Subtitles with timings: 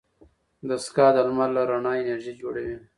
[0.69, 2.77] دستګاه د لمر له رڼا انرژي جوړوي.